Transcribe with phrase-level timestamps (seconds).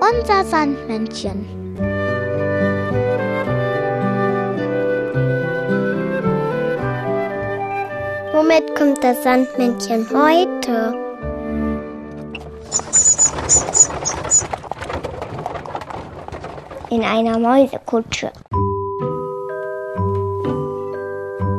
[0.00, 1.44] Unser Sandmännchen.
[8.32, 10.94] Womit kommt das Sandmännchen heute?
[16.88, 18.32] In einer Mäusekutsche.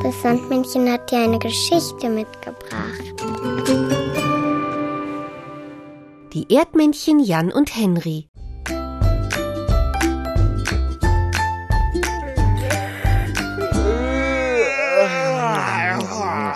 [0.01, 3.98] Das Sandmännchen hat dir eine Geschichte mitgebracht.
[6.33, 8.29] Die Erdmännchen Jan und Henry.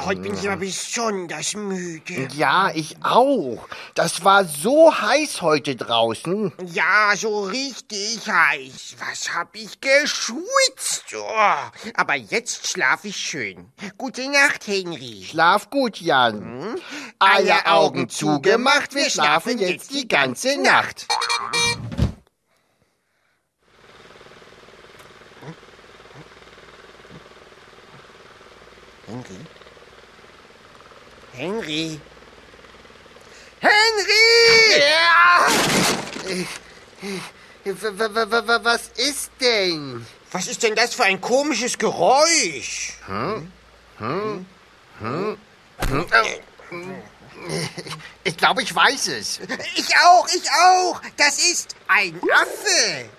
[0.05, 2.27] Heute bin ich aber besonders müde.
[2.35, 3.67] Ja, ich auch.
[3.95, 6.51] Das war so heiß heute draußen.
[6.71, 8.97] Ja, so richtig heiß.
[8.99, 11.15] Was hab ich geschwitzt?
[11.15, 13.71] Oh, aber jetzt schlaf ich schön.
[13.97, 15.23] Gute Nacht, Henry.
[15.27, 16.75] Schlaf gut, Jan.
[17.25, 21.07] Alle Augen zugemacht, wir schlafen jetzt die ganze Nacht.
[29.07, 29.37] Henry?
[31.31, 31.99] Henry?
[33.61, 34.79] Henry!
[34.79, 35.47] Ja!
[38.63, 40.05] Was ist denn?
[40.31, 42.97] Was ist denn das für ein komisches Geräusch?
[48.23, 49.39] Ich glaube, ich weiß es.
[49.75, 51.01] Ich auch, ich auch.
[51.17, 53.09] Das ist ein Affe.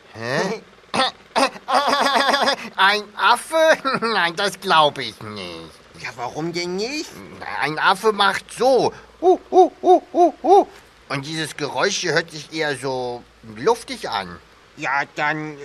[2.76, 3.78] Ein Affe?
[4.00, 5.70] Nein, das glaube ich nicht.
[6.00, 7.10] Ja, warum denn nicht?
[7.60, 8.92] Ein Affe macht so.
[9.20, 10.66] Uh, uh, uh, uh, uh.
[11.08, 13.22] Und dieses Geräusch hier hört sich eher so
[13.56, 14.38] luftig an.
[14.76, 15.56] Ja, dann.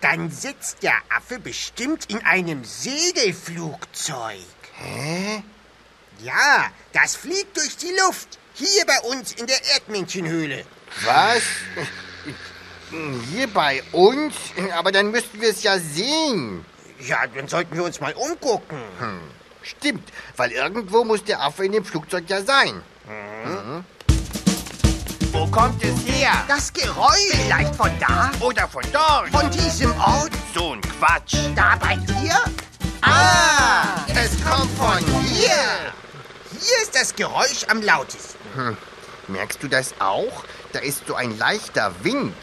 [0.00, 4.44] Dann sitzt der Affe bestimmt in einem Segelflugzeug.
[4.74, 5.42] Hä?
[6.20, 8.38] Ja, das fliegt durch die Luft.
[8.54, 10.64] Hier bei uns in der Erdmännchenhöhle.
[11.04, 11.42] Was?
[13.32, 14.34] Hier bei uns?
[14.76, 16.64] Aber dann müssten wir es ja sehen.
[17.00, 18.78] Ja, dann sollten wir uns mal umgucken.
[19.62, 22.80] Stimmt, weil irgendwo muss der Affe in dem Flugzeug ja sein.
[25.32, 26.30] Wo kommt es her?
[26.46, 29.28] Das Geräusch vielleicht von da, Oder von dort?
[29.30, 31.34] von diesem Ort, So ein Quatsch.
[31.56, 32.36] da bei dir.
[33.02, 35.83] Ah, es kommt von hier.
[36.64, 38.38] Hier ist das Geräusch am lautesten.
[39.28, 40.44] Merkst du das auch?
[40.72, 42.34] Da ist so ein leichter Wind.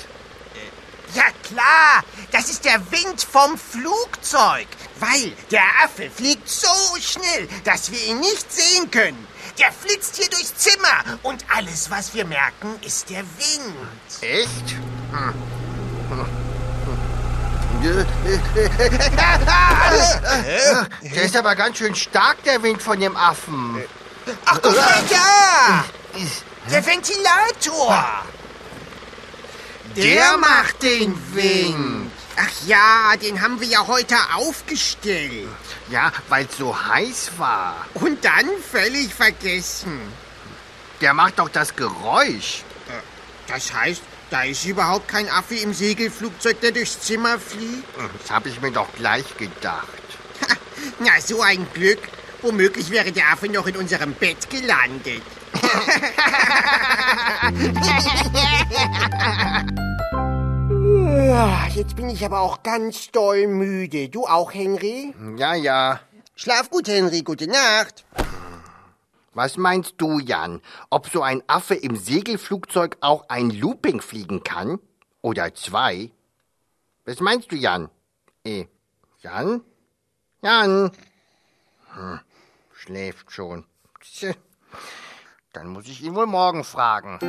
[1.15, 4.67] Ja klar, das ist der Wind vom Flugzeug.
[4.99, 6.67] Weil der Affe fliegt so
[7.01, 9.27] schnell, dass wir ihn nicht sehen können.
[9.57, 14.21] Der flitzt hier durchs Zimmer und alles, was wir merken, ist der Wind.
[14.21, 14.75] Echt?
[15.11, 15.33] Hm.
[21.01, 23.83] Der ist aber ganz schön stark, der Wind von dem Affen.
[24.45, 25.85] Ach, guck mal da!
[26.69, 28.25] Der Ventilator!
[29.95, 32.11] Der macht den Wind.
[32.37, 35.49] Ach ja, den haben wir ja heute aufgestellt.
[35.89, 37.85] Ja, weil es so heiß war.
[37.95, 39.99] Und dann völlig vergessen.
[41.01, 42.63] Der macht doch das Geräusch.
[43.47, 47.83] Das heißt, da ist überhaupt kein Affe im Segelflugzeug, der durchs Zimmer fliegt?
[48.21, 49.87] Das habe ich mir doch gleich gedacht.
[50.99, 51.99] Na, so ein Glück.
[52.41, 55.21] Womöglich wäre der Affe noch in unserem Bett gelandet.
[61.75, 64.09] Jetzt bin ich aber auch ganz doll müde.
[64.09, 65.13] Du auch, Henry?
[65.37, 65.99] Ja, ja.
[66.35, 67.21] Schlaf gut, Henry.
[67.21, 68.05] Gute Nacht.
[69.33, 70.61] Was meinst du, Jan?
[70.89, 74.79] Ob so ein Affe im Segelflugzeug auch ein Looping fliegen kann?
[75.21, 76.11] Oder zwei?
[77.05, 77.89] Was meinst du, Jan?
[78.43, 78.65] Eh,
[79.21, 79.61] Jan?
[80.41, 80.91] Jan?
[81.93, 82.19] Hm,
[82.81, 83.65] schläft schon.
[85.53, 87.19] Dann muss ich ihn wohl morgen fragen.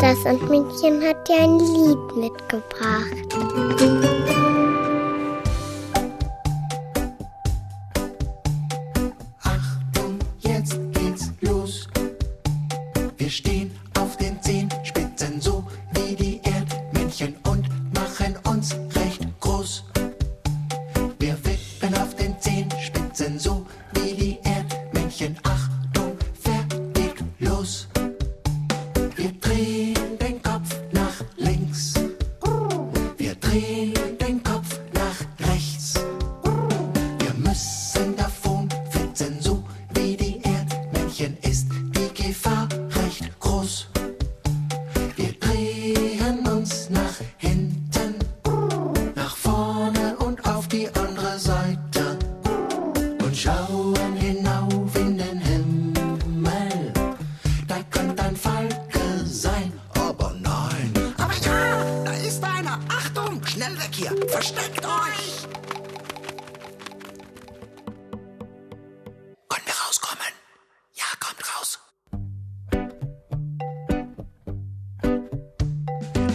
[0.00, 3.28] Das Sandmännchen hat dir ein Lied mitgebracht.
[9.42, 11.88] Achtung, jetzt geht's los.
[13.16, 14.97] Wir stehen auf den Zehenspitzen,
[64.30, 65.48] Versteckt euch!
[69.48, 70.32] Können wir rauskommen?
[70.94, 71.78] Ja, kommt raus!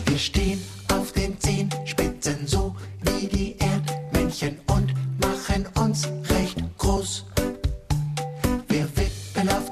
[0.05, 0.61] Wir stehen
[0.91, 7.25] auf den Zehenspitzen so wie die Erdmännchen und machen uns recht groß.
[8.67, 9.69] Wir wippen auf